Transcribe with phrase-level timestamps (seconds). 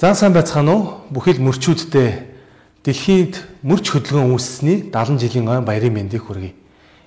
[0.00, 0.84] Зан сайн байцгаана уу?
[1.12, 2.24] Бүхэл мөрчүүдтэй
[2.88, 6.56] дэлхийд мөрч хөдөлгөөн үүссэний 70 жилийн ойн баярын мэндийг хүргэе.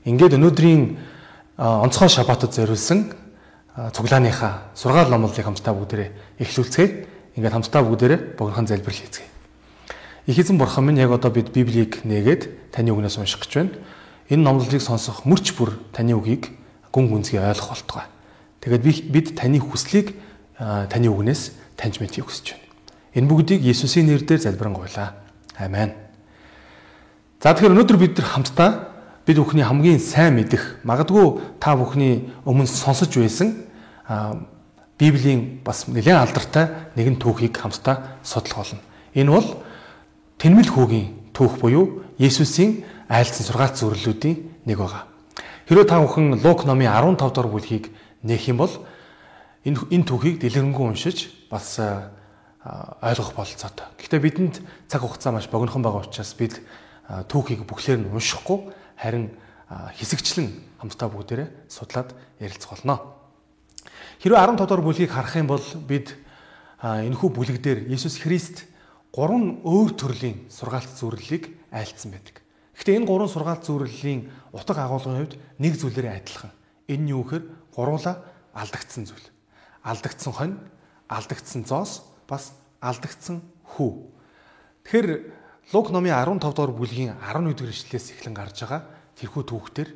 [0.06, 1.02] Ингээд өнөөдрийн
[1.58, 3.18] онцгой шабатад зориулсан
[3.98, 7.34] цуглааныхаа сургаал номлолыг хамтдаа бүгдээрээ эхлүүлцгээе.
[7.34, 9.30] Ингээд хамтдаа бүгдээрээ богинохан залбирал хийцгээе.
[10.30, 13.74] Их эзэн бурхан минь яг одоо бид Библийг нээгээд таны үгнээс унших гэж байна.
[14.30, 16.54] Энэ номлолыг сонсох мөрч бүр таны үгийг
[16.94, 18.06] гүн гүнзгий ойлгох болтугай.
[18.62, 20.14] Тэгээд бид таны хүслийг
[20.62, 22.63] таны үгнээс таньж мэдхийг хүсэж байна.
[23.14, 25.14] Энэ бүгдийг Есүсийн нэрээр залбирanгуйлаа.
[25.58, 25.94] Амен.
[27.44, 28.70] За тэгэхээр өнөөдөр бид нар хамтдаа
[29.28, 33.68] бид бүхний хамгийн сайн мэдих магадгүй та бүхний өмнө сонсож байсан
[34.98, 38.82] Библийн бас нэлээд алдартай нэгэн түүхийг хамтдаа судлах болно.
[39.14, 39.48] Энэ бол
[40.40, 45.04] Тэнмэл хүүгийн түүх буюу Есүсийн айлцсан сургаалт зөвлөлүүдийн нэг байгаа.
[45.68, 47.92] Хэрвээ та бүхэн Лук номын 15 дугаар бүлгийг
[48.24, 48.74] нээх юм бол
[49.68, 51.80] энэ энэ түүхийг дэлгэрэнгүй уншиж бас
[52.64, 53.92] ойлгох бололцоотой.
[54.00, 54.56] Гэхдээ бидэнд
[54.88, 56.64] цаг хугацаа маш богинохон байгаа учраас бид
[57.28, 59.36] түүхийг бүхлээр нь уншихгүй харин
[60.00, 63.20] хэсэгчлэн хамтдаа бүгдээрээ судлаад ярилцах болно.
[64.24, 66.16] Хэрвээ 15 дугаар бүлгийг харах юм бол бид
[66.80, 68.64] энэхүү бүлэг дээр Есүс Христ
[69.12, 72.40] гурван өөр төрлийн сургаалт зөвлөлийг айлцсан байдаг.
[72.80, 76.52] Гэхдээ энэ гурван сургаалт зөвлөлийн утга агуулгын хувьд нэг зүйлээрээ адилхан.
[76.88, 77.44] Энэ нь юу гэхээр
[77.76, 78.24] гуруула
[78.56, 79.28] алдагдсан зүйл.
[79.84, 80.56] Алдагдсан хонь,
[81.12, 83.42] алдагдсан зоос, бас алдагдсан
[83.76, 83.92] хүү.
[84.84, 85.10] Тэгэхээр
[85.72, 88.82] Лук номын 15 дугаар бүлгийн 11 дугаар ишлэлээс эхлэн гарч байгаа
[89.16, 89.90] тэрхүү түүхтэр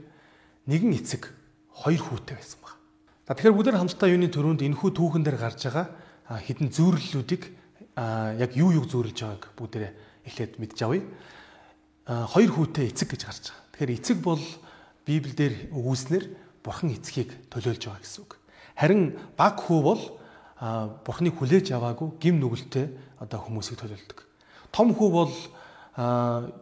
[0.72, 1.28] нэгэн эцэг
[1.76, 2.80] хоёр хүүтэй байсан баг.
[3.28, 5.86] За тэгэхээр бүгд хамтдаа юуны төрөнд энэхүү түүхэн дээр гарч байгаа
[6.40, 7.44] хідэн зүйрлэлүүдийг
[8.40, 9.92] яг юу юу зүйрлж байгааг бүгдээрээ
[10.32, 11.04] эхлээд мэдж авъя.
[12.08, 13.68] Хоёр хүүтэй эцэг гэж гарч байгаа.
[13.76, 14.44] Тэгэхээр эцэг бол
[15.04, 16.26] Библиэлд өгүүлснээр
[16.64, 18.32] бурхан эцгийг төлөөлж байгаа гэсэн үг.
[18.76, 19.02] Харин
[19.36, 20.04] баг хүү бол
[20.60, 22.90] бурхныг хүлээж аваагүй гим нүгэлтэй
[23.22, 24.20] одоо хүмүүсийг төлөвлөдөг.
[24.74, 25.34] Том хүү бол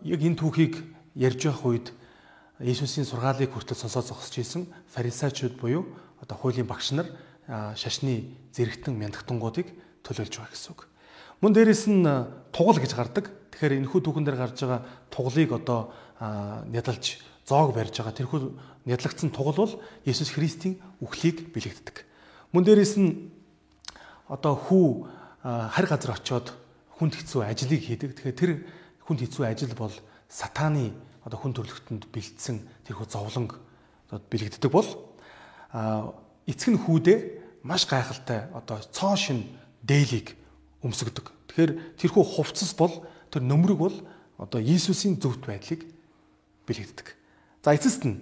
[0.03, 0.83] яг энэ түүхийг
[1.15, 1.87] ярьж байх үед
[2.59, 5.83] Иесусийн сургаалыг хүртэл сонсоод зогсож исэн фарисеучуд буюу
[6.23, 7.07] одоо хуулийн багш нар
[7.75, 9.75] шашны зэрэгтэн мяндахтангуудыг
[10.07, 10.87] төлөөлж байгаа гэсэн үг.
[11.43, 12.07] Мөн дээрэс нь
[12.55, 13.27] тугал гэж гардаг.
[13.51, 14.81] Тэгэхээр энэхүү түүхэн дээр гарч байгаа
[15.11, 15.91] тугалыг одоо
[16.71, 18.15] нядалж зоог барьж байгаа.
[18.15, 18.39] Тэрхүү
[18.87, 19.73] нядлагдсан тугал бол
[20.07, 22.07] Есүс Христийн үхлийг бэлэгддэг.
[22.55, 23.35] Мөн дээрэс нь
[24.27, 24.87] одоо хүү
[25.43, 26.53] харь газар очиод
[26.97, 28.15] хүнд хэцүү ажлыг хийдэг.
[28.17, 28.51] Тэгэхээр тэр
[29.05, 29.93] хүнд хэцүү ажил бол
[30.29, 30.93] сатааны
[31.25, 33.57] одоо хүн төрлөختөнд бэлдсэн тэрхүү зовлонг
[34.09, 34.87] одоо бэлэгддэг бол
[36.49, 39.45] эцэг нь хүүдээ маш гайхалтай одоо цоо шин
[39.81, 40.37] дээлийг
[40.81, 41.33] өмсгдөг.
[41.49, 43.95] Тэгэхээр тэрхүү хувцас бол тэр нөмрөг бол
[44.37, 45.85] одоо Иесусийн зөвхт байдлыг
[46.65, 47.07] бэлэгддэг.
[47.65, 48.21] За эцэст нь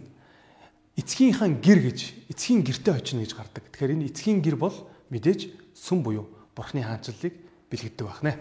[0.96, 2.00] эцгийнхаа гэр гэж
[2.32, 3.64] эцгийн гэртээ очино гэж гардаг.
[3.72, 4.76] Тэгэхээр энэ эцгийн гэр бол
[5.12, 7.34] мэдээж сүм буюу бурхны хаанчлалыг
[7.70, 8.38] бэлгэдэг байна.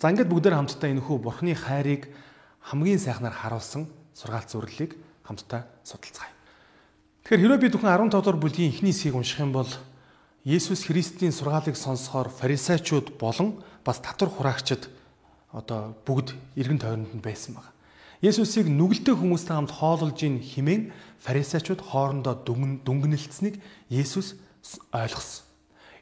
[0.00, 2.10] За ингээд бүгдээр хамтдаа энэхүү бурхны хайрыг
[2.66, 3.86] хамгийн сайхнаар харуулсан
[4.16, 6.32] сургаалт зөвлөлийг хамтдаа судалцгаая.
[7.22, 9.70] Тэгэхээр хэрвээ бид бүхэн 15 дугаар бүлгийн эхний хэсгийг унших юм бол
[10.42, 14.90] Есүс Христийн сургаалыг сонсохоор фарисеучуд болон бас татвар хураагчид
[15.54, 17.70] одоо бүгд эргэн тойронд нь байсан баг.
[18.22, 20.90] Есүсийг нүгэлтэй хүмүүстэй хамт хоололж ин химэн
[21.22, 24.34] фарисеучуд хоорондоо дүнгэнэлцсэнийг Есүс
[24.90, 25.51] ойлгосон.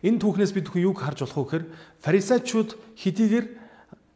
[0.00, 1.65] Энэ түүхнээс бид бүхэн юг харж болох вэ гэхээр
[2.00, 3.47] фарисеучуд хэдийгээр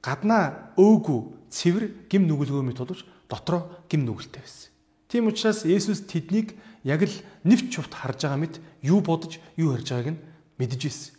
[0.01, 1.21] гаднаа өөгүй
[1.53, 4.73] цэвэр гим нүгэлгөөмий тулж дотроо гим нүгэлтэй байсан.
[5.09, 9.93] Тийм учраас Есүс тэднийг яг л нэвч чувт харж байгаа мэт юу бодож юу ярьж
[9.93, 10.23] байгааг нь
[10.57, 11.13] мэдэж ирсэн.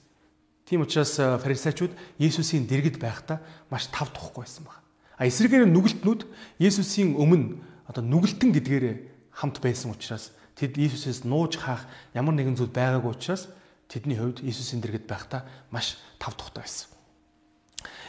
[0.66, 4.82] Тийм учраас фарисеучуд Есүсийн дэргэд байхдаа маш тав тухгүй байсан баг.
[5.18, 6.22] А эсрэгээр нүгэлтнүүд
[6.58, 8.96] Есүсийн өмнө одоо нүгэлтэн гэдгээрээ
[9.30, 11.86] хамт байсан учраас тэд Есүсээс нууж хаах
[12.18, 13.48] ямар нэгэн зүйл байгаагүй учраас
[13.88, 16.90] тэдний хувьд Иесусийн дэргэд байхдаа маш тав тухтай байсан.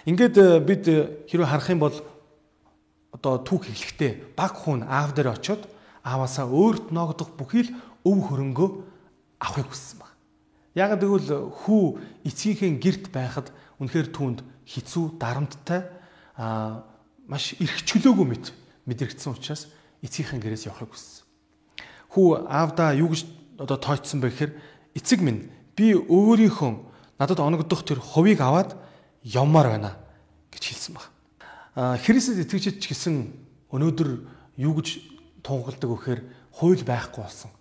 [0.07, 1.97] Ингээд э, бид э, хэрвээ харах юм бол
[3.13, 5.67] одоо түүх эхлэхдээ баг хүн аав дээр очиод
[6.07, 7.75] ааваасаа өөрт ногдох бүхий л
[8.07, 8.69] өв хөрөнгөө
[9.43, 10.13] авахыг хүссэн баг.
[10.79, 11.83] Яг тэгвэл хүү
[12.29, 13.51] эцгийнхээ герт байхад
[13.83, 15.91] үнэхээр түүнд хизүү дарамттай
[16.37, 16.87] аа
[17.27, 18.55] маш эрх чөлөөгүй мэт
[18.87, 19.67] мэдрэгдсэн учраас
[20.07, 21.27] эцгийнхээ гэрээс явахыг хүссэн.
[22.15, 23.27] Хүү аавдаа юу гэж
[23.59, 24.53] одоо тооцсон бэ гэхээр
[24.95, 26.73] эцэг минь би өөрийнхөө
[27.21, 28.75] надад оногдох тэр хувийг аваад
[29.23, 29.93] явмаар байна
[30.51, 31.07] гэж хэлсэн баг.
[31.77, 33.15] Христэд итгэжч гэсэн
[33.69, 34.09] өнөөдөр
[34.57, 34.89] юу гэж
[35.45, 36.21] тунхагладаг вэхээр
[36.57, 37.53] хууль байхгүй болсон.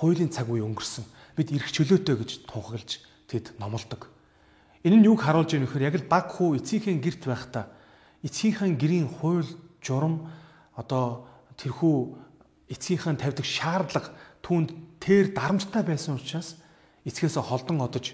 [0.00, 1.04] Хуулийн цаг үе өнгөрсөн.
[1.36, 4.08] Бид эрх чөлөөтэй гэж тунхаглаж тэд номлодог.
[4.82, 7.68] Энэ нь юуг харуулж ийм вэхээр яг л баг хүү эцгийн герт байхдаа
[8.24, 9.46] эцгийнхээ гэрийн хууль
[9.84, 10.32] журам
[10.72, 11.28] одоо
[11.60, 11.96] тэрхүү
[12.72, 14.10] эцгийнхээ тавьдаг шаардлага
[14.40, 14.70] түүнд
[15.02, 16.56] тэр дарамттай байсан учраас
[17.08, 18.12] эцгээсээ холдон одож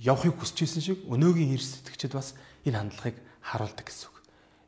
[0.00, 2.34] явахыг хүсэж исэн шиг өнөөгийн хэр сэтгэгчд бас
[2.64, 4.16] энэ хандлагыг харуулдаг гэсэн үг.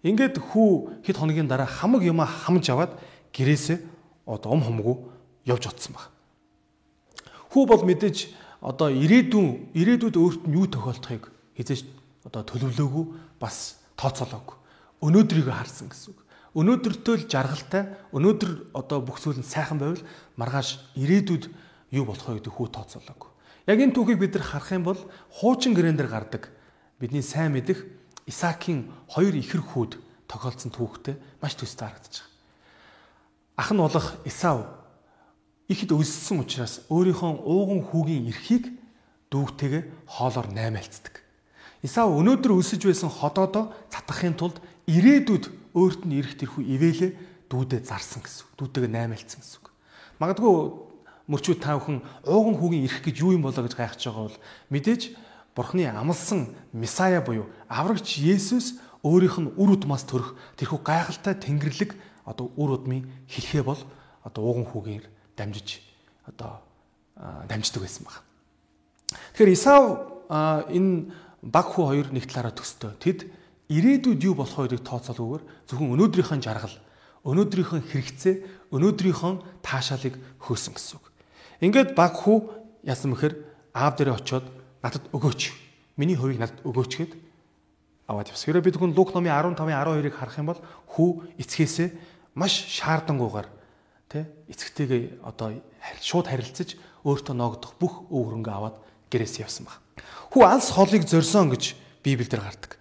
[0.04, 2.92] Ингээд хүү хэд хоногийн дараа хамаг юмаа хамж аваад
[3.32, 3.80] гэрээсээ
[4.28, 4.96] одоо ом хомгүй
[5.48, 6.12] явж оцсон баг.
[7.50, 11.88] Хүү бол мэдээж одоо ирээдүйн ирээдүйд өөрт нь юу тохиолдохыг хизээж
[12.24, 13.04] одоо төлөвлөөгүй
[13.40, 14.56] бас тооцоолоогүй.
[15.04, 16.20] Өнөөдрийг харсан гэсэн үг.
[16.54, 17.82] Өнөөдөртөө л жаргалтай,
[18.14, 20.00] өнөөдөр одоо бүх зүйл нь сайхан байвал
[20.38, 21.50] маргааш ирээдүйд
[21.92, 23.33] юу болох вэ гэдэг хүү тооцоолоогүй.
[23.64, 25.00] Яг энэ түүхийг бид нар харах юм бол
[25.32, 26.52] хуучин гэрэн дээр гардаг
[27.00, 27.84] бидний сайн мэдих
[28.28, 29.96] Исаакийн хоёр ихэр хүүд
[30.28, 32.32] тохиолдсон түүхтэй маш төстэй харагдаж байгаа.
[33.56, 34.68] Ах нь болох Исав
[35.68, 38.68] ихэд өссөн учраас өөрийнхөө ууган хүүгийн эрхийг
[39.32, 39.82] дүүгтэйгээ
[40.12, 41.24] хоолоор наймаалцдаг.
[41.80, 47.12] Исав өнөөдөр өсөж байсан ходоодоо цатгахын тулд ирээдүйд өөрт нь ирэх тэрхүү ивэлээ
[47.48, 48.56] дүүдээ зарсан гэсэн.
[48.56, 49.60] Дүүтэйгээ наймаалцсан гэсэн.
[50.20, 50.52] Магадгүй
[51.28, 54.38] мөрчүүд та бүхэн ууган хүүгийн эрх гэж юу юм болоо гэж гайхаж байгаа бол
[54.70, 55.02] мэдээж
[55.54, 61.94] Бурхны амлсан Месая буюу аврагч Есүс өөрийнх нь үр удмаас төрөх тэрхүү гайхалтай тэнгэрлэг
[62.26, 63.78] одоо үр удмын хэлхээ бол
[64.26, 65.06] одоо ууган хүүгээр
[65.38, 65.78] дамжиж
[66.26, 66.58] одоо
[67.46, 68.18] дамждаг байсан баг.
[69.38, 69.82] Тэгэхээр Исав
[70.72, 72.98] энэ баг хүү хоёр нэг талаараа төстөө.
[72.98, 73.30] Тэд
[73.70, 76.76] ирээдүйд юу болох гэдгийг тооцоолгүйгээр зөвхөн өнөөдрийнхөө жаргал,
[77.22, 78.34] өнөөдрийнхөө хэрэгцээ,
[78.72, 79.32] өнөөдрийнхөө
[79.62, 81.13] таашаалыг хөөсөн гэсэн үг.
[81.64, 83.34] Ингээд баг хүү яасан бэхэр
[83.72, 84.44] аав дээрээ очиод
[84.84, 85.42] надад өгөөч.
[85.96, 87.12] Миний хувийг надад өгөөч гэд
[88.04, 88.52] аваад явсан.
[88.52, 90.60] Хэрэв бид хүн Лук номын 15-ын 12-ыг харах юм бол
[90.92, 91.88] хүү эцгээсээ
[92.36, 93.48] маш шаардангуугаар
[94.12, 95.56] тэ эцэгтэйгээ одоо
[96.04, 98.76] шууд харилцаж өөртөө ногдох бүх өв хөрөнгө аваад
[99.08, 99.80] гэрээс явсан баг.
[100.36, 102.76] Хүү алс холыг зорсон гэж Библиэлд гардаг.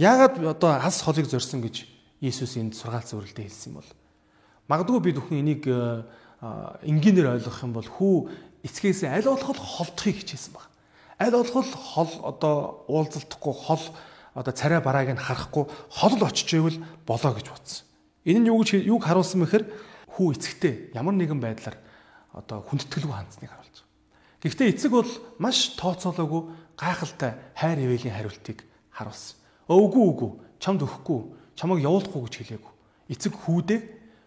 [0.00, 1.84] Яагаад одоо алс холыг зорсон гэж
[2.24, 3.90] Иесус энд сургаал зөвлөлтөд хэлсэн юм бол
[4.68, 5.62] магадгүй бид бүхэн энийг
[6.84, 8.14] энгийнээр ойлгох юм бол хүү
[8.68, 10.68] эцгээсээ аль болох холдохыг хичээсэн баг
[11.18, 13.84] аль болох хол одоо уулзалтахгүй хол
[14.34, 17.86] одоо царай барааг нь харахгүй хол л очиж ивэл болоо гэж бодсон.
[18.26, 19.64] Энэ нь юу гэж юуг харуулсан мэхээр
[20.10, 21.78] хүү эцэгтэй ямар нэгэн байдлаар
[22.34, 24.42] одоо хүндэтгэлгүй хандсныг харуулж байгаа.
[24.42, 26.42] Гэхдээ эцэг бол маш тооцоолоогүй
[26.74, 29.38] гайхалтай хайр ивэлийн хариултыг харуулсан.
[29.70, 31.20] Өвгүү үгүй, чамд өгөхгүй,
[31.54, 32.72] чамайг явуулахгүй гэж хэлээгүй.
[33.14, 33.80] Эцэг хүүдээ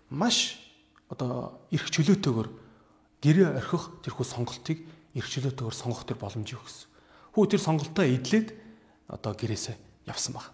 [0.09, 0.66] маш
[1.09, 2.50] одоо эрх чөлөөтэйгээр
[3.24, 4.77] гэрээ орхих тэрхүү сонголтыг
[5.15, 6.89] эрхчлөөтэйгээр сонгох төр боломжийг өгсөн.
[7.33, 8.54] Хүү тэр сонголтоо эдлээд
[9.07, 9.75] одоо гэрээсээ
[10.06, 10.51] явсан баг.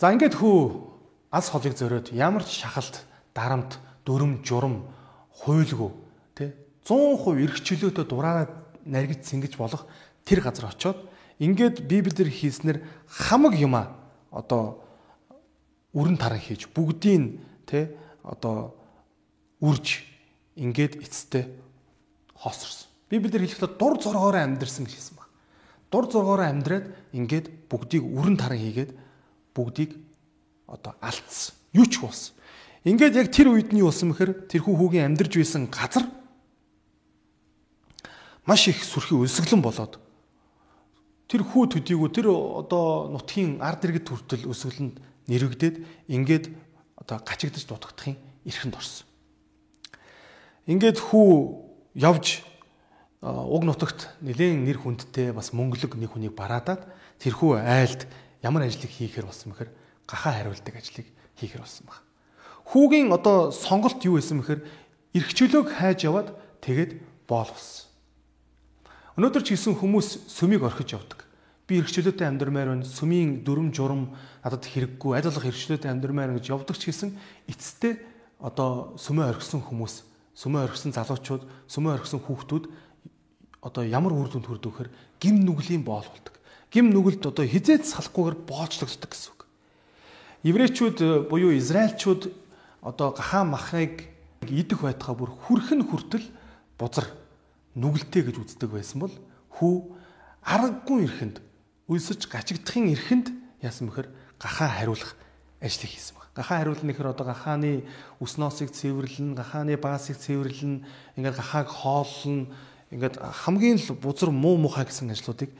[0.00, 0.56] За ингээд хүү
[1.30, 3.06] алс холыг зөрөөд ямар ч шахалт,
[3.36, 4.88] дарамт, дүрм, журам,
[5.44, 5.90] хуйлгүй
[6.36, 6.52] тий
[6.84, 8.48] 100% эрхчлөөтэй дураараа
[8.84, 9.86] наргиж сэнгэж болох
[10.24, 10.98] тэр газар очиод
[11.40, 13.96] ингээд библиэр хийснээр хамаг юма
[14.30, 14.84] одоо
[15.96, 17.88] үрэн таран хийж бүгдийг тий
[18.22, 18.74] одоо
[19.60, 20.04] үрж
[20.56, 21.44] ингээд эцэстээ
[22.34, 22.88] хоосорсон.
[23.12, 25.28] Библиэр хэлэхдээ дур зоргоороо амьдрсан гэж хэлсэн баг.
[25.92, 28.92] Дур зоргоороо амьдраад ингээд бүгдийг үрэн таран хийгээд
[29.52, 29.96] бүгдийг
[30.66, 31.54] одоо алдсан.
[31.76, 32.34] Юу ч болсон.
[32.86, 36.08] Ингээд яг тэр үед нь юу болсон бэхээр тэрхүү хүүгийн амьдарж байсан газар
[38.48, 40.00] маш их сүрхий өлсгөлэн болоод
[41.28, 44.96] тэр хүү төдийгөө тэр одоо нутгийн ард иргэд хүртэл өсгөлөнд
[45.28, 45.76] нэрвэгдээд
[46.08, 46.44] ингээд
[46.96, 48.16] одоо гачигдаж дутагдахын
[48.48, 49.09] эрхэнд орсон.
[50.70, 51.34] Ингээд хүү
[51.98, 52.46] явж
[53.20, 56.86] уг нутагт нэлээд нэр хүндтэй бас мөнгөлөг нэг хүнийг бараадаад
[57.18, 58.06] тэрхүү айлд
[58.38, 59.70] ямар ажлыг хийхээр болсон мэхээр
[60.06, 61.10] гахаа хариулдаг ажлыг
[61.42, 61.98] хийхээр болсон баг.
[62.70, 64.62] Хүүгийн одоо сонголт юу байсан мэхээр
[65.18, 67.90] эрх чөлөөг хайж яваад тэгээд боол болсон.
[69.18, 71.26] Өнөөдөр ч гэсэн хүмүүс сүмийг орхиж явдаг.
[71.66, 72.86] Би эрх чөлөөтэй амьдрмаар байна.
[72.86, 74.14] Сүмийн дүрм журам
[74.46, 75.18] надад хэрэггүй.
[75.18, 77.18] Аль болох эрх чөлөөтэй амьдрмаар гэж явдаг ч гэсэн
[77.50, 77.98] эцэстээ
[78.38, 82.64] одоо сүмээ орхисон хүмүүс, сүмээ орхисон залуучууд, сүмээ орхисон хүүхдүүд
[83.60, 86.34] одоо ямар үр дүнд хүрдэг вэхээр гим нүглийн боол болдог.
[86.70, 89.42] Гим нүгэлд одоо хизээд салахгүйгээр боолчлогддог гэсэн үг.
[90.46, 92.30] Еврейчүүд э, буюу Израильчүүд
[92.80, 94.08] одоо гахаа махыг
[94.46, 96.24] идэх байтугай бүр хүрхэн хүртэл
[96.80, 97.10] бузар
[97.76, 99.14] нүгэлтэй гэж үздэг байсан бол
[99.60, 99.74] хүү
[100.46, 101.44] аргагүй эрхэнд
[101.90, 103.28] үлсэж гачигдахын эрхэнд
[103.60, 104.08] яасан бэхэр
[104.40, 105.12] гахаа хариулах
[105.60, 106.19] ажлыг хийсэн.
[106.34, 107.84] Гахаа хариулна гэхээр одоо гахааны
[108.22, 110.86] үсносыг цэвэрлэн, гахааны баасыг цэвэрлэн,
[111.18, 112.54] ингээд гахааг хооллон,
[112.94, 115.50] ингээд хамгийн л бузар муу мухай гэсэн ажлуудыг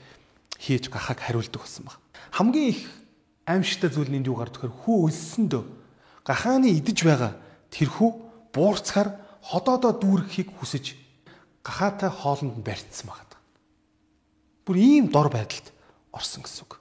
[0.58, 1.98] хийж гахааг хариулдаг болсон баг.
[2.30, 2.86] Хамгийн их
[3.46, 4.70] аимшигтай зүйл нь юу гардаг вэ?
[4.70, 5.62] Хүү өлсөндөө
[6.22, 7.34] гахааны идэж байгаа
[7.74, 8.10] тэрхүү
[8.54, 10.94] буурцахаар ходоодоо дүүргэхийг хүсэж
[11.66, 13.34] гахаатай хоолнд нь барьцсан багт.
[14.66, 15.72] Бүр ийм дор байдалд
[16.12, 16.78] орсон гэсэн үг.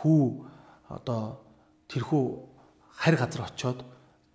[0.00, 0.44] Хүү
[0.88, 1.40] одоо
[1.88, 2.24] тэрхүү
[3.00, 3.80] харь газар очиод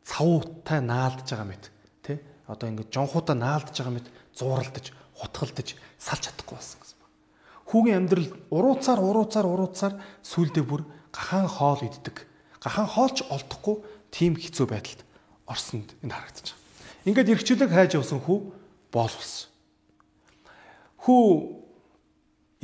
[0.02, 1.70] цавуутай наалдж байгаа мэт
[2.02, 2.18] тий
[2.50, 7.14] одоо ингээд жонхуудаа наалдж байгаа мэт зууралдаж хутгалдаж салж чадахгүй болсон гэсэн байна.
[7.70, 9.94] Хүүгийн амьдрал урууцаар урууцаар урууцаар
[10.26, 10.82] сүулдэ бүр
[11.14, 12.26] гахаан хоол иддэг.
[12.58, 13.76] Гахаан хоолч олдохгүй
[14.10, 15.02] тийм хэцүү байдалд
[15.46, 16.64] орсонд энд харагдаж байна.
[17.06, 18.38] Ингээд эргчлэг хайж явсан хүү
[18.90, 19.50] боол болсон.
[21.06, 21.24] Хүү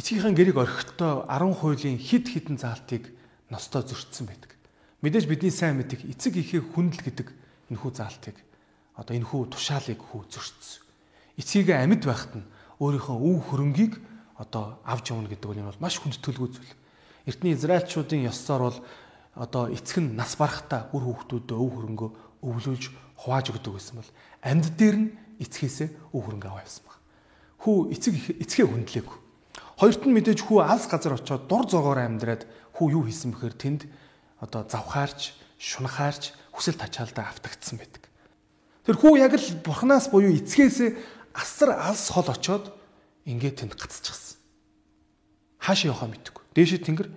[0.02, 3.14] эцгийнхээ гэрийг орхихдоо 10 хуулийн хид хідэн заалтыг
[3.54, 4.58] ностоо зөрчсөн байдаг.
[5.02, 7.28] Мэдээж бидний сайн мэдих эцэг ихээ хүндэл гэдэг
[7.74, 8.38] энэ хүү заалтыг
[8.94, 10.86] одоо энэ хүү тушаалыг хүү зөрчсөн.
[11.42, 12.46] Эцгийг амьд байхад нь
[12.78, 13.98] өөрийнхөө өв хөрөнгийг
[14.38, 16.74] одоо авч явна гэдэг нь бол маш хүндэтгэлгүй зүйл.
[17.26, 18.80] Эртний израильчуудын ёсоор бол
[19.34, 22.10] одоо эцэг нь нас барахтаа үр хүүхдүүдэд өв хөрөнгөө
[22.46, 22.84] өвлүүлж
[23.26, 24.12] хувааж өгдөг байсан бол
[24.46, 25.10] амьд дээр нь
[25.42, 26.98] эцгээсээ өв хөрөнгө аваа явсан баг.
[27.66, 29.18] Хүү эцэг эцгээ хүндлээгүй.
[29.82, 32.46] Хоёрт нь мэдээж хүү алс газар очиод дур зогоор амьдраад
[32.78, 33.82] хүү юу хийсэн бэхээр тэнд
[34.42, 38.10] одоо завхаарч, шунахаарч хүсэл тачаалдаа автагдсан байдаг.
[38.84, 40.98] Тэр хүү яг л бурхнаас буюу эцгээсээ
[41.38, 42.74] асар алс хол очоод
[43.30, 44.42] ингээд тэнд гацчихсан.
[45.62, 46.44] Хаашаа явахаа мэдэхгүй.
[46.58, 47.10] Дээшээ тэнгэр,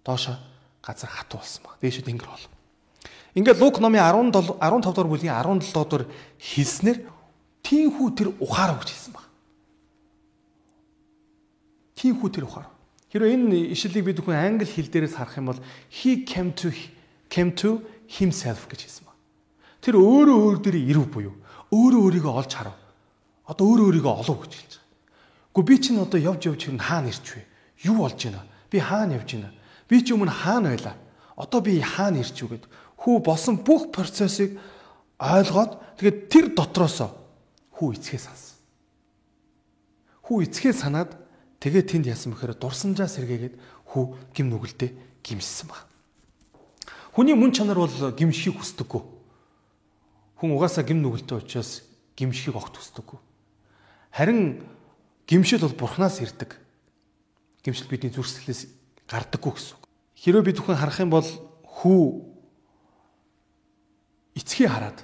[0.00, 0.40] доошоо
[0.80, 1.76] газар хатуу болсон баг.
[1.84, 2.46] Дээшээ тэнгэр бол.
[3.36, 4.00] Ингээд Лук номын
[4.32, 6.04] 17 15 дугаар бүлгийн 17 дугаар
[6.40, 6.98] хэлснээр
[7.60, 9.28] тийхүү тэр ухаар өгч хэлсэн баг.
[12.00, 12.79] Тийхүү тэр ухаар.
[13.10, 16.70] Хэрвээ энэ ишлэлийг бид бүхэн англи хэл дээрээс харах юм бол he came to
[17.26, 19.18] came to himself гэж хэлсэн баг.
[19.82, 21.34] Тэр өөрөө өөр дээрээ ирв буюу
[21.74, 22.76] өөрөө өөрийгөө олж харав
[23.50, 24.86] одоо өөрөө өөрийгөө олов гэж хэлж байгаа.
[25.50, 27.42] Гэхдээ би чинь одоо явж явж хэрнээ хаана ирч вэ?
[27.90, 28.46] Юу болж байна?
[28.70, 29.50] Би хаана явж байна?
[29.90, 30.94] Би ч өмнө хаана байлаа?
[31.34, 32.64] Одоо би хаана ирч вэ гэд
[32.94, 34.54] хүү болсон бүх процессыг
[35.18, 37.10] ойлгоод тэгээд тэр дотроосоо
[37.74, 38.54] хүү эцгээ сансан.
[40.30, 41.10] Хүү эцгээ санаад
[41.60, 43.54] тэгээд тэнд яасан бэхээр дурсамжаа сэргээгээд
[43.92, 44.90] хүү гим нүгэлдээ
[45.22, 45.84] гимссэн баг.
[47.12, 49.02] Хүний мөн чанар бол гимшихийг хүсдэггүй.
[50.40, 51.84] Хүн угаасаа гим нүгэлтэй учраас
[52.16, 53.18] гимшихийг огт хүсдэггүй.
[54.14, 54.64] Харин
[55.26, 56.56] гимшил бол бурхнаас ирдэг.
[57.62, 58.66] Гимшил бидний зүрх сэтгэлээс
[59.10, 59.84] гардаггүй гэсэн үг.
[60.16, 61.28] Хэрвээ бид бүхэн харах юм бол
[61.66, 62.02] хүү
[64.38, 64.98] эцгээ хараад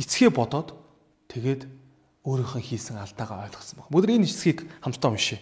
[0.00, 0.74] эцгээ бодоод
[1.30, 1.68] тэгээд
[2.26, 3.90] өөрийнхөө хийсэн алдаагаа ойлгосон баг.
[3.92, 5.40] Бүгд энэ хэсгийг хамтдаа уншъя.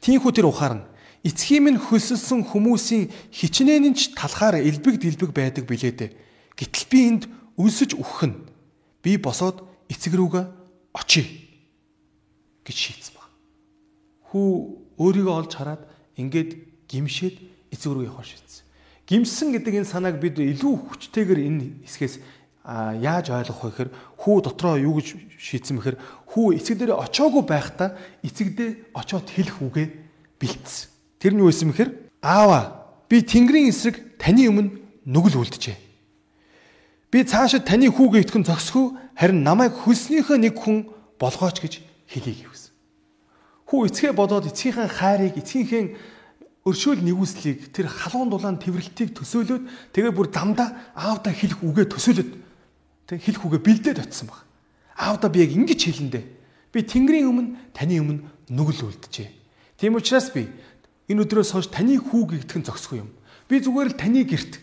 [0.00, 0.88] Тинхүү тэр ухаарна.
[1.20, 6.10] Эцгийн минь хөлсөлсөн хүмүүсийн хичнээн ч талхаар элбэг дэлбэг байдаг билээ дээ.
[6.56, 7.22] Гэтэл би энд
[7.60, 8.36] үлсэж үхэх нь
[9.04, 9.60] би босоод
[9.92, 10.44] эцэг рүүгээ
[10.96, 11.28] очие
[12.64, 13.28] гэж шийдсэн баг.
[14.32, 14.48] Хүү
[14.96, 15.84] өөрийгөө олж хараад
[16.16, 16.50] ингээд
[16.88, 17.36] гимшээд
[17.68, 18.64] эцэг рүү явах шийдсэн.
[19.04, 22.14] Гимсэн гэдэг энэ санааг бид илүү хүчтэйгээр энэ хэсгээс
[22.64, 23.90] яаж ойлгох вэ гэхээр
[24.20, 25.96] хүү дотроо юу гэж шийдсэн бэхээр
[26.28, 29.86] хүү эцэг дээр очоогүй байхдаа эцэгдээ очоод хэлэх үгээ
[30.36, 30.88] бэлдсэн.
[31.16, 31.90] Тэр нь юу байсан бэхээр
[32.20, 34.76] аава би Тэнгэрийн эсрэг таны өмнө
[35.08, 35.76] нүгэл үлджээ.
[37.08, 41.80] Би цаашид таны хүүгээ итгэн зогсхөө харин намайг хөлснийхөө нэг хүн болгооч гэж
[42.12, 42.70] хэлье гэвсэн.
[43.72, 45.84] Хүү эцгээ бодоод эцгийнхээ хайрыг эцгийнхээ
[46.68, 49.64] өршөөл нэгүслийг тэр халуун дулаан тэрвэрлтийг төсөөлөөд
[49.96, 52.30] тэгээ бүр замдаа аавда хэлэх үгээ төсөөлөд
[53.10, 54.46] тэг хэлэх үгээ бэлдээд очисон баг.
[54.94, 56.22] Аавда би яг ингэж хэлэндэ.
[56.70, 58.22] Би Тэнгэрийн өмнө таны өмнө
[58.54, 59.26] нүгэл үлджээ.
[59.74, 60.46] Тийм учраас би
[61.10, 63.10] энэ өдрөөс хойш таны хүүг игдхэн зогсох юм.
[63.50, 64.62] Би зүгээр л таны герт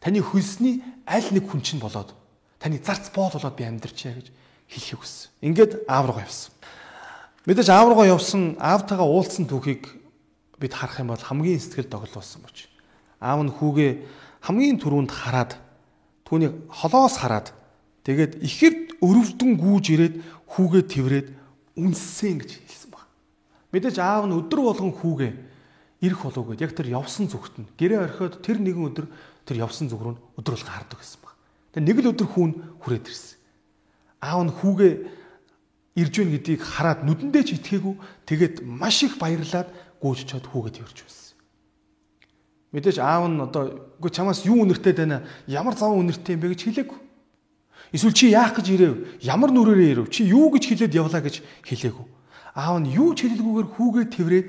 [0.00, 2.16] таны хөлсний аль нэг хүн чинь болоод
[2.56, 4.26] таны зарц боол болоод би амьдрчээ гэж
[4.72, 5.28] хэлхийг хүссэн.
[5.44, 6.56] Ингээд аав руугаа явсан.
[7.44, 9.84] Мэдээж аав руугаа явсан аавтайгаа уулзсан түүхийг
[10.56, 12.72] бид харах юм бол хамгийн сэтгэл доголуулсан болж.
[13.20, 13.92] Аав нь хүүгээ
[14.48, 15.60] хамгийн түрүүнд хараад
[16.24, 17.52] түүнийг холоос хараад
[18.04, 20.14] тэгээд ихэвд өрөвдөн гүүж ирээд
[20.52, 21.28] хүүгээ тэрврээд
[21.74, 23.08] үнссэн гэж хэлсэн баг.
[23.72, 25.32] Мэдээж аав нь өдөр болгон хүүгээ
[26.04, 29.06] ирэх болов гэд яг тэр явсан зүгт нь гэрээ орхиод тэр нэгэн өдөр
[29.48, 31.34] тэр явсан зүг рүү өдөр болго хардаг гэсэн баг.
[31.72, 32.52] Тэгээ нэг л өдөр хүүн
[32.84, 33.38] хүрээд ирсэн.
[34.20, 34.92] Аав нь хүүгээ
[35.96, 37.94] ирж гэн гэдгийг хараад нүдэндээ ч итгээгүй
[38.28, 39.68] тэгээд маш их баярлаад
[40.02, 41.24] гүйж чад хүүгээ тэрж байсан.
[42.74, 43.62] Мэдээж аав нь одоо
[44.02, 45.22] үгүй чамаас юу үнэртэй байна?
[45.46, 46.98] Ямар зав үнэртэй юм бэ гэж хэлээгүй.
[47.94, 48.94] Эсвэл чи яах гэж ирэв?
[49.22, 50.06] Ямар нүрээрээ ирэв?
[50.10, 52.06] Чи юу гэж хэлээд явлаа гэж хэлээгүй.
[52.58, 54.48] Аав нь юу ч хэлэлгүйгээр хүүгээ тэрврээд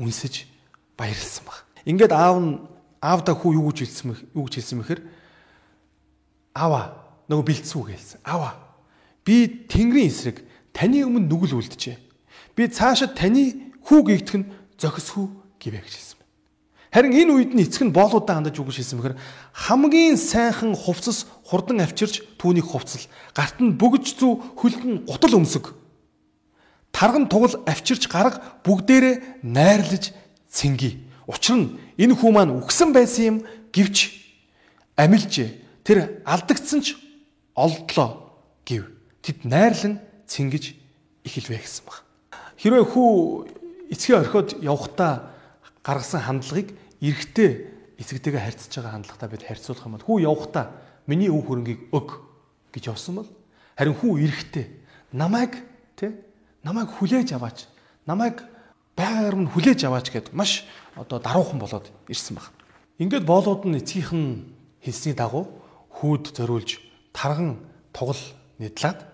[0.00, 0.48] үнсэж
[0.96, 1.68] баярлсан баг.
[1.84, 2.56] Ингээд аав нь
[3.04, 5.00] аавда хүү юу гэж хэлсэн мэх юу гэж хэлсэн мэхэр
[6.56, 6.84] аваа
[7.28, 8.18] нөгөө бэлдсэн үг хэлсэн.
[8.24, 8.56] Аваа.
[9.28, 10.40] Би Тэнгэрийн эсрэг
[10.72, 12.00] таны өмнө нүгэл үлджээ.
[12.56, 14.48] Би цаашид таны хүү гэгдэх нь
[14.80, 16.15] зохисхүү гэвэ гэж хэлсэн.
[16.92, 19.18] Харин энэ үед нь эцэг нь боолуудаа хандаж үг хэлсэн мэхэр
[19.52, 25.74] хамгийн сайхан хувцас хурдан авчирч түүнийг хувцал гарт нь бөгж зүү хөлд нь гутал өмсөг
[26.96, 30.16] тарган тугал авчирч гарга бүгдээрээ найрлаж
[30.48, 31.04] цэнги.
[31.28, 31.66] Учир нь
[32.00, 33.36] энэ хүү маань үгсэн байсан юм
[33.68, 34.16] гівч
[34.96, 35.52] амилж
[35.84, 36.96] тэр алдагдсан ч
[37.52, 38.32] олдлоо
[38.64, 38.88] гів.
[39.20, 40.72] Тэд найрлан цэнгэж
[41.28, 42.00] эхэлвэ гэсэн баг.
[42.56, 45.35] Хэрвээ хүү эцгээ орхиод явхдаа
[45.86, 47.70] гаргасан хандлагыг эрэгтэй
[48.02, 50.74] эцэгтэйгээ харьцаж байгаа хандлагатай бид харьцуулах юм бол хүү явхдаа
[51.06, 52.08] миний өв хөрөнгийг өг
[52.74, 53.30] гэж явсан бол
[53.78, 54.66] харин хүү эрэхтэй
[55.14, 55.62] намайг
[55.94, 56.18] тэ
[56.66, 57.70] намайг хүлээж аваач
[58.02, 58.42] намайг
[58.98, 60.66] байгаар минь хүлээж аваач гэд маш
[60.96, 62.50] одоо даруухан болоод ирсэн баг.
[62.98, 64.24] Ингээд боолууд нь эцгийнхэн
[64.82, 65.46] хэлсний дагуу
[66.02, 66.80] хүүд зориулж
[67.12, 67.60] тарган
[67.92, 68.18] тугал
[68.58, 69.04] нэдлаад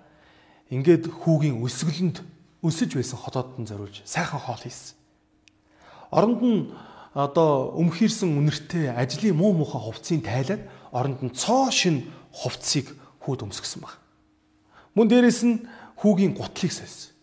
[0.71, 2.23] ингээд хүүгийн өсгөлөнд
[2.63, 5.02] өсөж байсан хотоодд нь зориулж сайхан хоол хийсэн.
[6.13, 6.69] Оронд нь
[7.17, 12.93] одоо өмхийрсэн үнэртэй ажлын муу муухай хувцсыг тайлаад оронд нь цоо шин хувцсыг
[13.25, 13.97] хүүд өмсгсөн баг.
[14.93, 15.65] Мөн дээрэс нь
[16.05, 17.17] хүүгийн гутлыг сольсон.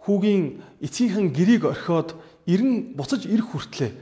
[0.00, 2.16] Хүүгийн эцгийнхэн гэрийг орхиод
[2.48, 3.92] эрен буцаж ирэх хүртлээр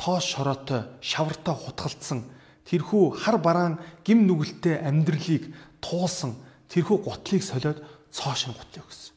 [0.00, 2.24] тоос шороотой шавартай хутгалцсан
[2.68, 6.36] тэрхүү хар бараан гим нүгэлтэй амьдралыг туулсан
[6.68, 7.80] тэрхүү гутлыг солиод
[8.12, 9.12] цоошин гутлыг өгсөн.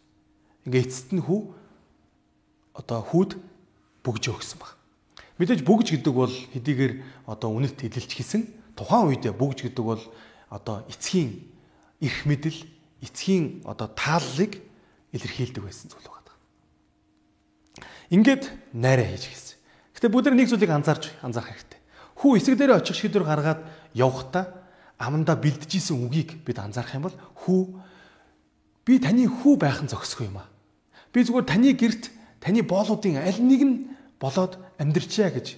[0.67, 1.39] Ингээ эцэст нь хүү
[2.79, 3.35] одоо хүүд
[4.03, 4.77] бүгж өгсөн баг.
[5.37, 6.93] Мэдээж бүгж гэдэг бол хэдийгээр
[7.25, 8.45] одоо үнэт эдэлж хийсэн
[8.77, 10.01] тухайн үед бүгж гэдэг бол
[10.49, 11.41] одоо эцгийн
[12.01, 12.59] эрх мэдэл,
[13.01, 14.61] эцгийн одоо тааллыг
[15.13, 16.33] илэрхийлдэг байсан зүйл байна.
[18.09, 18.43] Ингээд
[18.73, 19.57] найраа хийж гисэн.
[19.95, 21.79] Гэтэ бүгд нэг зүйлийг анзаарч анзаарах хэрэгтэй.
[22.19, 23.61] Хүү эсэг дээр очих шийдвэр гаргаад
[23.95, 24.61] явхдаа
[24.99, 27.61] амандаа бэлдэж исэн үгийг бид анзаарах юм бол хүү
[28.85, 30.49] би таны хүү байх нь зохисгүй юм аа.
[31.13, 32.11] Би зүгээр таны герт
[32.41, 33.75] таны боолуудын аль нэг нь
[34.17, 35.55] болоод амьдрчаа гэж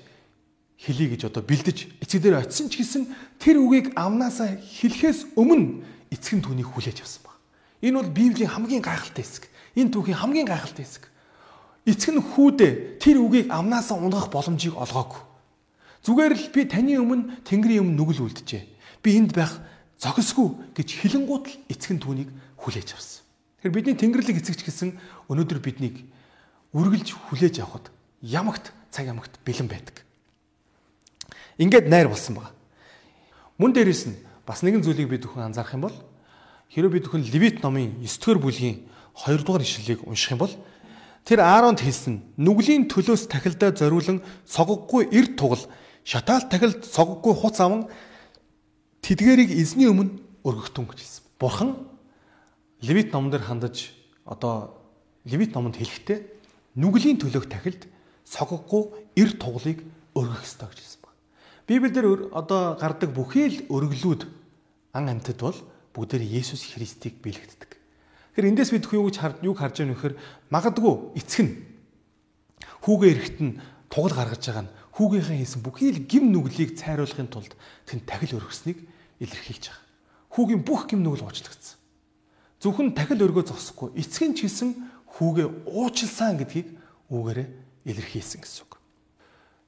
[0.78, 3.08] хэлий гэж одоо бэлдэж эцэг дээр очисон ч гэсэн
[3.40, 5.80] тэр үгийг амнаасаа хэлэхээс өмнө
[6.12, 7.40] эцэг нь түүнийг хүлээж авсан баг.
[7.80, 9.48] Энэ бол Библийн хамгийн гайхалтай хэсэг.
[9.80, 11.08] Энэ түүхийн хамгийн гайхалтай хэсэг.
[11.88, 15.24] Эцэг нь хүүдээ тэр үгийг амнаасаа унгах боломжийг олгоогүй.
[16.04, 18.63] Зүгээр л би таны өмнө Тэнгэрийн өмнө нүгэл үлджээ.
[19.00, 19.56] Би энд байх
[20.04, 23.24] зохисгүй гэж хилэнгууд л эцэг нь түүнийг хүлээж авсан.
[23.63, 25.00] Тэгэхээр бидний Тэнгэрлэг эцэгч гэсэн
[25.32, 26.04] өнөөдөр биднийг
[26.73, 30.01] үргэлж хүлээж авахд ямагт цаг ямагт бэлэн байдаг.
[31.57, 32.53] Ингээд найр болсон байна.
[33.57, 35.97] Мөн дээрээс нь бас нэгэн зүйлийг бид бүхэн анзаарах юм бол
[36.73, 38.77] хэрэв бид бүхэн Левит номын 9 дугаар бүлгийн
[39.13, 40.53] 2 дугаар ишлэлийг унших юм бол
[41.23, 45.62] тэр Ааронд хэлсэн нүглийн төлөөс тахилдаа зориулан согоггүй эрт тугал
[46.03, 47.88] шатаал тахилд согггүй хуц аван
[49.05, 51.23] тэдгэрийг эзний өмнө өргөхтөн гэж хэлсэн.
[51.39, 51.69] Бурхан
[52.81, 53.93] Левит номон дээр хандаж
[54.25, 54.75] одоо
[55.23, 56.19] Левит номонд хэлэхдээ
[56.77, 57.86] нүглийн төлөөх тахилд
[58.25, 58.83] согггүй
[59.19, 59.86] эр туглыг
[60.17, 61.19] өргөх ёстой гэж хэлсэн байна.
[61.67, 64.21] Библиэлд одоо гардаг бүхий л өргөлүүд
[64.93, 65.59] ан амьтад бол
[65.93, 67.77] бүгдээр Есүс Христийг биелэгддэг.
[68.33, 70.13] Тэгэхээр эндээс бид юу гэж харж юг харж байгаа нөхөр
[70.49, 71.53] магадгүй эцэг нь
[72.81, 73.62] хүүгээ эрэхт нь
[73.93, 77.53] тугал гаргаж байгаа нь хүүгийнхээ хийсэн бүхий л гим нүглийг цайруулахын тулд
[77.86, 78.81] тэнд тахил өргөснийг
[79.21, 79.86] илэрхийлж байгаа.
[80.33, 81.77] Хүүгийн бүх гим нүгэл уучлагдсан.
[82.62, 84.69] Зөвхөн тахил өргөө зогсохгүй эцгийн ч гэсэн
[85.13, 86.73] хүүгээ уучлсан гэдгийг
[87.13, 87.47] үүгээрээ
[87.86, 88.73] илэрхийлсэн гэсэн үг.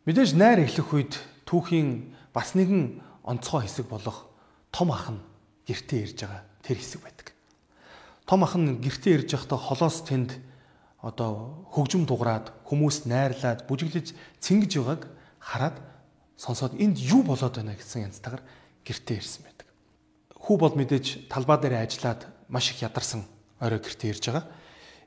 [0.10, 1.14] Мэдээж найр эхлэх үед
[1.46, 4.26] түүхийн бас нэгэн онцгой хэсэг болох
[4.74, 5.22] том ах нь
[5.70, 7.28] гэртээ ирж байгаа тэр хэсэг байдаг.
[8.26, 10.38] Том ах нь гэртээ ирж байхдаа холоос тэнд
[11.06, 15.04] одоо хөгжим дуграад хүмүүс найрлаад бүжиглэж цэнгэж байгааг
[15.38, 15.78] хараад
[16.34, 18.42] сонсоод энд юу болоод байна гэсэн янзтайгаар
[18.82, 19.68] гэртээ ирсэн байдаг.
[20.34, 23.30] Хүү бол мэдээж талбай дээр ажиллаад маш их ядарсан
[23.62, 24.46] орой гэртээ ирж байгаа.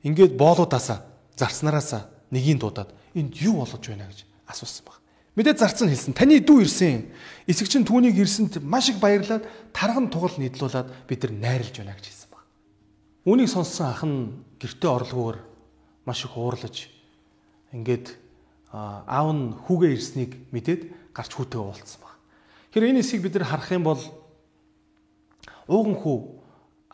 [0.07, 1.03] Ингээд боолуудаасаа
[1.35, 4.99] зарцнараасаа нэгийг дуудаад энд юу болгож байна гэж асуусан баг.
[5.35, 6.15] Мэдээд зарцсан хэлсэн.
[6.15, 7.11] Таны дүү ирсэн.
[7.47, 12.07] Эсэг чинь түүнийг ирсэнд маш их баярлаад тарган тугал нийтлүүлээд бид нар найрлж байна гэж
[12.07, 12.43] хэлсэн баг.
[13.27, 15.39] Үүнийг сонссон ах нь гэртээ орлогоор
[16.07, 16.91] маш их уурлаж
[17.75, 18.15] ингээд
[18.71, 22.15] аав нь хүүгээ ирснийг мэдээд гарч хүүтэйгээ уулзсан баг.
[22.71, 24.03] Тэгэхээр энэ хэсгийг бид нар харах юм бол
[25.67, 26.19] ууган хүү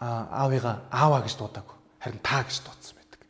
[0.00, 3.20] аавыгаа ааваа гэж дуудаагүй харин таа гэж дуудсан байдаг.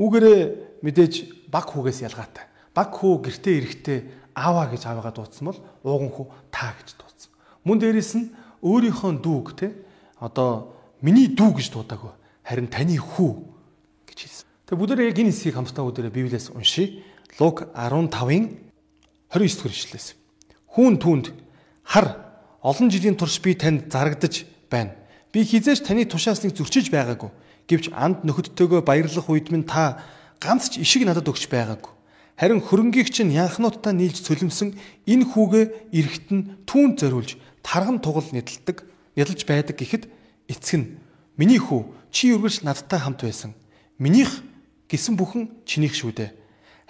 [0.00, 0.40] Үүгээрээ
[0.80, 1.14] мэдээж
[1.52, 2.48] баг хүүгээс ялгаатай.
[2.72, 3.98] Баг хүү гэртээ ирэхдээ
[4.32, 7.30] ааваа гэж аавыгаа дуудсан бол ууган хүү таа гэж дуудсан.
[7.68, 8.32] Мөн дээрэс нь
[8.64, 9.76] өөрийнхөө дүүг те
[10.18, 10.72] одоо
[11.04, 13.30] миний дүү гэж дуудаагүй харин таны хүү
[14.08, 14.46] гэж хэлсэн.
[14.66, 17.04] Тэгээ бүгдээ яг энэ хэсгийг хамтдаа бүгдээ Библиэс уншия.
[17.38, 18.44] Лук 15-ын
[19.30, 20.06] 29 дэх ишлээс.
[20.72, 21.26] Хүүн түнд
[21.84, 22.24] хар
[22.64, 24.96] олон жилийн турш би танд зарагдаж байна.
[25.34, 27.34] Би хизээч таны тушаас нэг зөрчиж байгаагүй.
[27.66, 29.98] Гэвч анд нөхөдтэйгөө баярлах үед минь та
[30.38, 31.90] ганц ч ишиг надад өгч байгаагүй.
[32.38, 34.78] Харин хөрөнгийг чинь янхнуудтай нийлж цөлмсөн
[35.10, 35.90] энэ хүүгээ
[36.30, 37.34] нь түүнд зориулж
[37.66, 38.86] тарган тугал нэдэлдэг,
[39.18, 40.06] нэдэлж байдаг гэхэд
[40.46, 40.86] эцэг нь
[41.34, 41.82] миний хүү
[42.14, 43.58] чи үргэлж надтай хамт байсан
[43.98, 44.42] Минийх
[44.90, 46.30] гисэн бүхэн чинийх шүү дээ.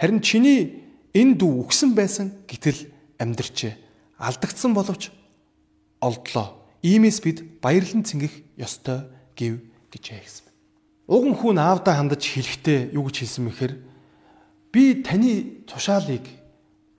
[0.01, 0.81] Харин чиний
[1.13, 2.89] энэ дүү үгсэн байсан гэтэл
[3.21, 3.77] амьдрчээ.
[4.17, 5.13] Алдагдсан боловч
[6.01, 6.64] олдлоо.
[6.85, 10.53] Иймээс бид баярлан цэнгэх ёстой гэв гэж хэлсэн.
[11.09, 13.73] уган хүн аавдаа хандаж хэлэхдээ юу гэж хэлсэн мэхээр
[14.69, 16.29] би таны тушаалыг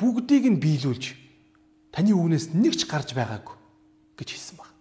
[0.02, 1.14] бүгдийг нь биелүүлж
[1.94, 3.54] таны үгнээс нэг ч гарч байгаагүй
[4.18, 4.74] гэж хэлсэн баг.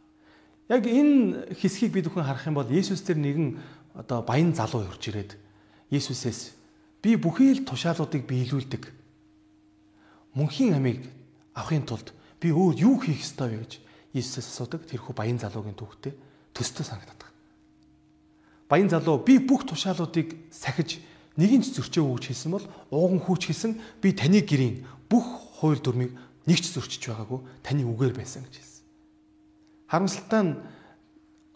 [0.73, 3.61] Яг энэ хэсгийг бид бүхэн харах юм бол Есүс тэр нэгэн
[3.93, 5.37] одоо баян залуу хурж ирээд
[5.93, 6.57] Есүсээс
[7.05, 8.89] би бүхий л тушаалуудыг биелүүлдэг.
[10.33, 11.05] Мөнхийн амийг
[11.53, 13.84] авахын тулд би өөр юу хийх ёстой вэ гэж
[14.15, 14.87] Есүсээс асуудаг.
[14.87, 16.15] Тэрхүү баян залуугийн түүхтэй
[16.55, 17.35] төстөө санагдаад байна.
[18.71, 21.03] Баян залуу би бүх тушаалуудыг сахиж
[21.37, 26.15] нэгэн ч зөрчөө өгч хэлсэн бол ууган хүүч хэлсэн би таны гэрийн бүх хууль дүрмийг
[26.47, 28.83] нэг ч зөрчиж байгаагүй таны үгээр байсан гэж хэлсэн.
[29.91, 30.53] Харамсалтай нь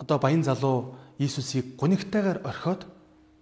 [0.02, 2.86] одоо баян залуу Иесусыг гунигтайгаар орхиод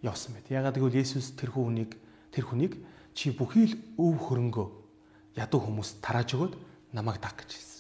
[0.00, 0.48] явсан байт.
[0.48, 1.96] Ягаад гэвэл Иесус тэр хүнийг
[2.32, 2.80] тэр хүнийг
[3.12, 4.68] чи бүхий л өв хөрөнгөө
[5.36, 6.54] ядуу хүмүүс тарааж өгөөд
[6.96, 7.75] намайг даг гэж хэлсэн.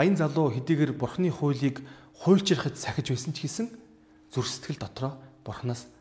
[0.00, 1.84] Баян залуу хэдийгээр бурхны хуулийг
[2.24, 3.68] хуульчирхад сахиж байсан ч гэсэн
[4.32, 5.92] зүрх сэтгэл дотроо бурхнаас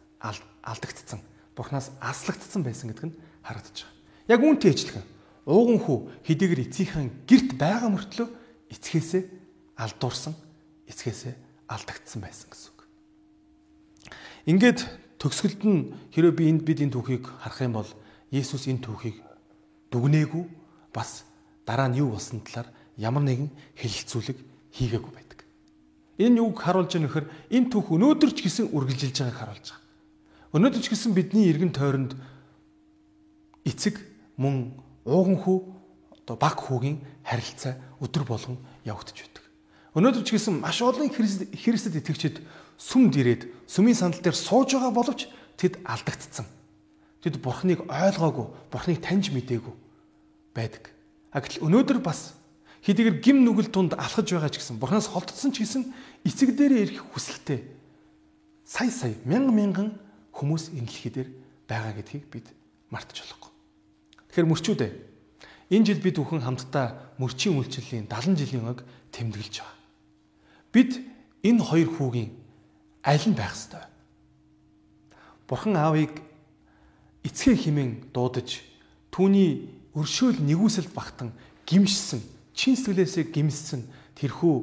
[0.64, 1.20] алдагдсан,
[1.52, 4.32] бурхнаас аслагдсан байсан гэдэг нь харагдаж байгаа.
[4.32, 5.04] Яг үүнтэй ижилхэн
[5.44, 5.98] ууган хүү
[6.32, 8.28] хэдийгээр эцгийнхэн герт байгаа мөртлөө
[8.72, 9.24] эцгээсээ
[9.76, 10.32] алдуурсан,
[10.88, 11.36] эцгээсээ
[11.68, 12.82] алдагдсан байсан гэсэн үг.
[14.48, 14.80] Ингээд
[15.20, 17.92] төгсгөлд нь хэрэв би энд бид энэ түүхийг харах юм бол
[18.32, 19.20] Есүс энэ түүхийг
[19.92, 20.48] дүгнээгүй
[20.96, 21.28] бас
[21.68, 24.38] дараа нь юу болсон талаар ямар нэгэн хэлэлцүүлэг
[24.76, 25.40] хийгээгүй байдаг.
[26.20, 29.88] Энэ юуг харуулж байгаа нөхөр энэ түүх өнөөдөр ч гэсэн үргэлжилж байгааг харуулж байгаа.
[30.52, 32.20] Өнөөдөр ч гэсэн бидний эргэн тойронд
[33.64, 34.04] эцэг
[34.36, 34.76] мөн
[35.08, 35.58] ууган хүү
[36.28, 39.44] одоо баг хүүгийн харилцаа өдөр болгон явагдаж байдаг.
[39.96, 42.44] Өнөөдөр ч гэсэн маш олон Христэд итгэгчид
[42.76, 46.46] сүмд ирээд сүмийн сандал дээр сууж байгаа боловч тэд алдагдцсан.
[47.20, 49.76] Тэд Бурхныг ойлгоогүй, Бурхныг таньж мдээгүй
[50.56, 50.94] байдаг.
[51.36, 52.39] А гэтэл өнөөдөр бас
[52.86, 55.84] хэдийгээр гим нүгэл тунд алхаж байгаа ч гэсэн Бурханаас холдсон ч гэсэн
[56.24, 57.66] эцэг дээрээ ирэх хүсэлтэй
[58.64, 59.88] сая сая мянган мянган
[60.32, 61.30] хүмүүс энэ дэлхий дээр
[61.68, 62.48] байгаа гэдгийг бид
[62.94, 63.52] мартаж болохгүй.
[64.30, 64.94] Тэгэхээр мөрчүүд ээ.
[65.70, 69.78] Энэ жил бид бүхэн хамтдаа мөрчийн үйлчлэлийн 70 жилийн ог тэмдэглэж байгаа.
[70.72, 70.92] Бид
[71.44, 72.30] энэ хоёр хүүгийн
[73.04, 73.90] аль нь байх ёстой вэ?
[75.50, 76.14] Бурхан аавыг
[77.26, 78.62] эцгээ химэн дуудаж
[79.10, 81.34] түүний өршөөл нэгүсэл багтан
[81.66, 82.22] гимшсэн,
[82.60, 83.88] чин сэтгэлээсээ гимссэн
[84.20, 84.56] тэрхүү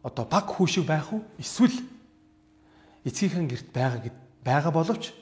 [0.00, 1.20] одоо баг хүү шиг байх уу?
[1.36, 1.76] Эсвэл
[3.04, 5.12] эцгийнхэн герт байгаа гэд байгаа боловч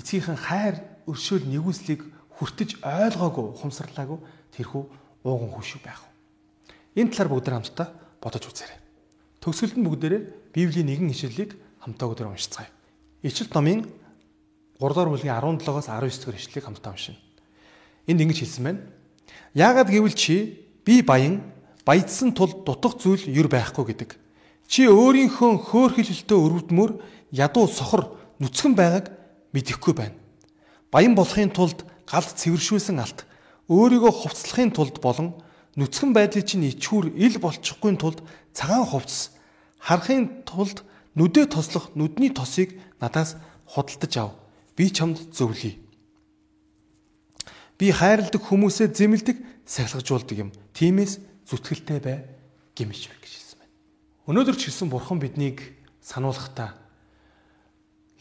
[0.00, 2.08] эцгийнхэн хайр өршөөл нэгүслийг
[2.40, 4.18] хүртэж ойлгоогүй ухамсарлаагүй
[4.56, 4.82] тэрхүү
[5.28, 6.00] ууган хүшиг байх.
[6.96, 8.80] Энэ талаар бүгд хамтдаа бодож үзээрэй.
[9.44, 10.22] Төгсгөлд нь бүгдээрээ
[10.56, 11.52] Библийн нэгэн ишлэлийг
[11.84, 12.72] хамтдаа өдөр уншицгаая.
[13.20, 13.84] Ичлэл номын
[14.80, 17.20] 3 дугаар бүлгийн 17-оос 19 дугаар ишлэлийг хамтдаа уншина.
[18.08, 18.80] Энд ингэж хэлсэн байна.
[19.52, 21.42] Яагаад гэвэл чи би баян
[21.84, 24.10] баядсан тул дутах зүйл юр байхгүй гэдэг.
[24.70, 26.90] Чи өөрийнхөө хөөхөлөлтөө өрөвдмөр
[27.34, 29.10] ядуу сохор нүцгэн байгааг
[29.50, 30.14] мэдэхгүй байна.
[30.90, 33.26] Баян болохын тулд галд цэвэршүүлсэн алт
[33.66, 35.34] өөрийгөө хувцлахын тулд болон
[35.74, 38.22] нүцгэн байдлыг чинь ичхүр ил болчихгүй тулд
[38.54, 39.34] цагаан хувцс
[39.82, 40.86] харахын тулд
[41.18, 44.30] нүдэ тослох нүдний тосыг надаас худалдаж ав.
[44.76, 45.85] Би чамд зөвлөе.
[47.76, 49.36] Би хайрладаг хүмүүсээ зэмлдэг
[49.68, 50.50] сахилгажуулдаг юм.
[50.72, 52.18] Тиймээс зүтгэлтэй бай
[52.72, 53.74] гимж гэж хэлсэн байна.
[54.32, 55.60] Өнөөдөр ч гэсэн бурхан биднийг
[56.00, 56.76] сануулгахдаа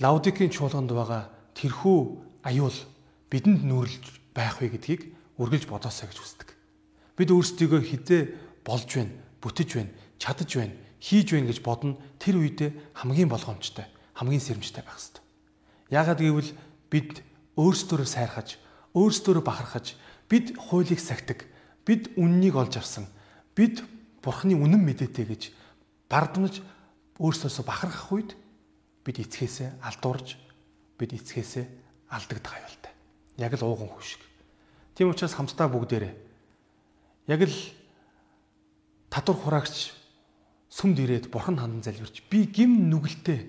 [0.03, 1.99] Лаудикийн чуулганд байгаа тэрхүү
[2.43, 2.77] аюул
[3.31, 6.49] бидэнд нүрэлж байх вэ гэдгийг үргэлж бодоосаа гэж хүсдэг.
[7.15, 8.21] Бид өөрсдийгөө хизээ
[8.67, 13.87] болж байна, бүтэж байна, чадаж байна, хийж байна гэж бодно тэр үедээ хамгийн болгоомжтой,
[14.19, 15.23] хамгийн сэрэмжтэй байх хэрэгтэй.
[15.95, 16.51] Яагаад гэвэл
[16.91, 17.23] бид
[17.55, 18.59] өөрсдөө сайрхаж,
[18.95, 19.99] өөрсдөө бахархаж,
[20.31, 21.43] бид хуулийг сахидаг,
[21.83, 23.05] бид үннийг олж авсан,
[23.53, 23.83] бид
[24.23, 25.43] бурхны үнэн мэдээтэй гэж
[26.07, 26.63] бардамж
[27.19, 28.31] өөрсдөөсөө бахархах үед
[29.03, 30.39] бид эцгээсээ алдуурж,
[30.97, 31.65] бид эцгээсээ
[32.09, 32.93] алдагдах аюултай.
[33.37, 34.23] Яг л ууган хүшиг.
[34.95, 36.13] Тийм учраас хамтдаа бүгдээрээ
[37.27, 37.57] яг л
[39.11, 39.91] татвар хураагч
[40.71, 43.43] сүмд ирээд бурхан хандан залбирч би гим нүгэлтэй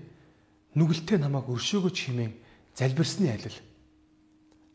[0.75, 2.33] нүгэлтэй намайг өршөөгөө чимэн
[2.75, 3.57] залбирсны алил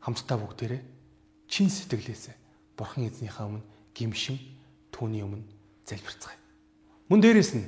[0.01, 0.81] хамтдаа бүгдээрээ
[1.47, 2.35] чин сэтгэлээсээ
[2.77, 4.37] бурхан эзнийхээ өмнө гимшин
[4.91, 5.45] түүний өмнө
[5.85, 6.39] залбирцгаая.
[7.09, 7.65] Мөн дээрэс нь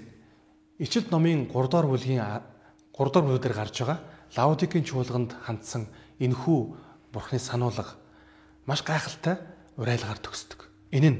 [0.81, 2.41] Ичилт номын 3 дугаар бүлгийн 3
[2.97, 3.99] дугаар бүлгээр гарч байгаа
[4.33, 5.85] Лаудикийн чуулганд хандсан
[6.17, 6.59] энхүү
[7.13, 7.93] бурхны сануулга
[8.65, 9.37] маш гайхалтай
[9.77, 10.65] урайлгаар төгсдөг.
[10.89, 11.19] Энэ нь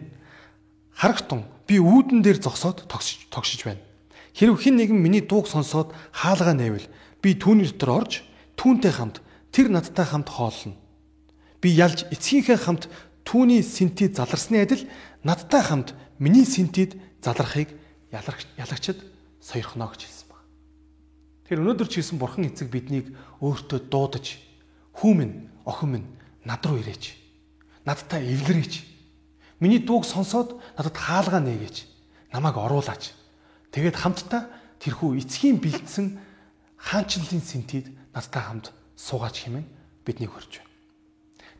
[0.97, 3.81] харагтун би үүдэн дээр зогсоод тогсож тогшиж байна.
[4.33, 6.89] Хэрв хэн нэгэн миний дууг сонсоод хаалгаа нэвэл
[7.21, 8.25] би түүний дотор орж
[8.57, 9.21] түүнтэй хамт
[9.53, 10.82] тэр надтай хамт хооллоно.
[11.63, 12.91] Би ялж эцгийнхээ хамт
[13.23, 14.83] түүний синтид заларсны адил
[15.23, 17.71] надтай хамт миний синтид залрахыг
[18.11, 18.99] ялагчд
[19.39, 20.43] сойрхоно гэж хэлсэн баг.
[21.47, 24.43] Тэгэхээр өнөөдөр ч гэсэн бурхан эцэг биднийг өөртөө дуудаж
[24.99, 26.07] хүүмэн, охин минь
[26.43, 27.15] над руу ирээч.
[27.87, 28.83] Надтай эвлэрээч.
[29.63, 31.87] Миний дууг сонсоод надад хаалгаа нэгээч.
[32.35, 33.15] Намайг оруулаач.
[33.71, 34.51] Тэгээд хамтдаа
[34.83, 36.19] тэрхүү эцгийн бэлдсэн
[36.75, 39.67] хаанчлалын сэнтид надтай хамт суугаач хэмээн
[40.03, 40.72] биднийг хөрж байна.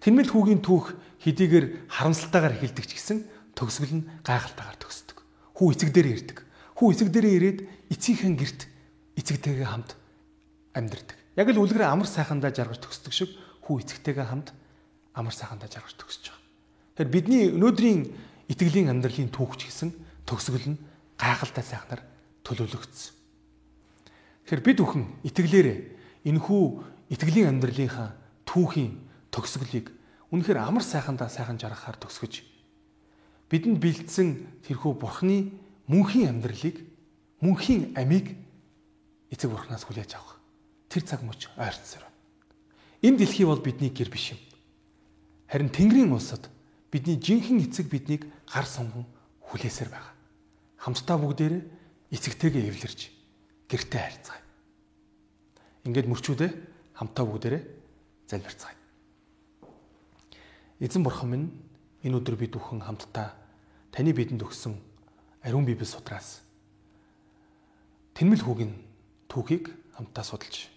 [0.03, 3.19] Тэнмэл хүүгийн түүх хэдийгээр харамсалтайгаар эхэлдэг ч гэсэн
[3.55, 5.23] төгсгөл нь гайхалтайгаар төгсдөг.
[5.55, 6.37] Хүү эцэг дээр ирдэг.
[6.75, 8.67] Хүү эцэг дээрээ ирээд эцгийнхэн герт
[9.15, 9.95] эцэгтэйгээ хамт
[10.75, 11.15] амьдардаг.
[11.39, 13.31] Яг л үлгэр амар сайхандаа жаргаж төгсдөг шиг
[13.63, 14.51] хүү эцэгтэйгээ хамт
[15.15, 16.43] амар сайхандаа жаргаж төгсөж байгаа.
[16.99, 18.01] Тэгэхээр бидний өнөөдрийн
[18.51, 19.89] итгэлийн амьдралын түүхч гэсэн
[20.27, 20.81] төгсгөл нь
[21.15, 22.01] гайхалтай сайхнаар
[22.43, 23.15] төлөвлөгдсөн.
[24.43, 25.79] Тэгэхээр бид бүхэн итгэлээрээ
[26.27, 26.63] энэхүү
[27.13, 28.09] итгэлийн амьдралынхаа
[28.43, 28.91] түүхийн
[29.33, 29.89] төгсгөлийг
[30.29, 32.53] үнэхээр амар сайхандаа сайхан жаргахаар төгсгөж
[33.53, 35.53] бидэнд бэлдсэн тэрхүү бурхны
[35.89, 36.81] мөнхийн амьдралыг
[37.43, 38.33] мөнхийн амийг
[39.29, 40.39] эцэг бурхнаас хүлээж авах.
[40.89, 42.05] Тэр цаг мөч ойрцсоор.
[43.01, 44.41] Энэ дэлхий бол бидний гэр биш юм.
[45.49, 46.49] Харин Тэнгэрийн улсад
[46.89, 49.05] бидний жинхэнэ эцэг биднийг гар сунган
[49.49, 50.13] хүлээсээр байгаа.
[50.81, 51.61] Хамтдаа бүгдээрээ
[52.15, 52.99] эцэгтэйгээ эвлэрч
[53.69, 54.43] гэртээ харьцгаая.
[55.83, 56.51] Ингээд мөрчүүдээ
[56.97, 57.61] хамтдаа бүгдээрээ
[58.29, 58.82] залбирцгаая.
[60.83, 61.47] Эзэн бурхан минь
[62.03, 63.31] энэ өдөр бид бүхэн хамтдаа
[63.95, 64.75] таны бидэнд өгсөн
[65.39, 66.43] ариун библи сутраас
[68.19, 68.75] тэнмэл хүүгийн
[69.31, 70.67] түүхийг хамтдаа судалж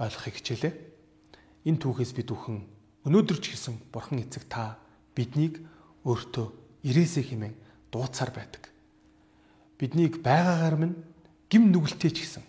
[0.00, 0.74] ойлгохыг хичээлээ.
[1.68, 2.64] Энэ түүхээс бид бүхэн
[3.04, 4.80] өнөөдөр ч гэсэн Бурхан эцэг та
[5.12, 5.60] биднийг
[6.08, 6.46] өөртөө
[6.88, 7.54] ирээсэ хэмээн
[7.92, 8.72] дууцаар байдаг.
[9.76, 10.96] Биднийг байгаагаар минь
[11.52, 12.44] гим нүгэлтэй ч гэсэн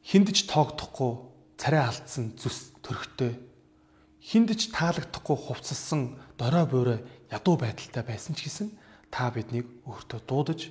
[0.00, 1.12] хиндэж тоогдохгүй
[1.60, 3.49] царай алдсан зүс төрхтэй
[4.30, 7.00] хиндэж таалагдахгүй хувцассан дорой буурай
[7.34, 8.70] ядуу байдалтай байсан ч гэсэн
[9.10, 10.70] та биднийг өөртөө дуудаж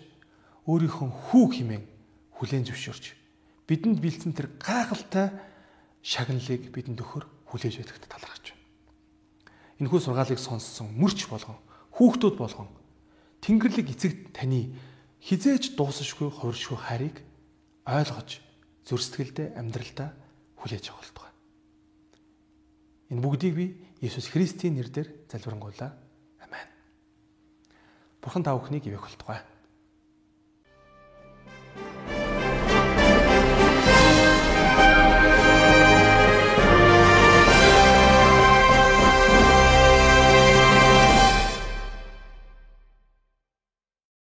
[0.63, 1.83] өөрийнхөө хүү химэн
[2.39, 3.19] хүлээн зөвшөөрч
[3.67, 5.35] бидэнд бэлдсэн тэр гайхалтай
[5.99, 8.63] шагналыг бидэнд өхөр хүлээж өгөхөд талархаж байна.
[9.83, 11.59] Энэхүү сургаалыг сонссон мөрч болгон
[11.99, 12.69] хүүхдүүд болгон
[13.43, 14.71] Тэнгэрлэг эцэг таны
[15.19, 17.15] хизээж дуусашгүй хувиршгүй хайрыг
[17.83, 18.39] ойлгож
[18.87, 20.09] зөрсгөлдөө амьдралдаа
[20.59, 21.28] хүлээж авах болтугай.
[23.09, 23.65] Энэ бүгдийг би
[24.01, 25.91] Иесус Христийн нэрээр залбирanгуйлаа.
[26.45, 26.67] Амен.
[28.21, 29.41] Бурхан та бүхнийг ивэх болтугай.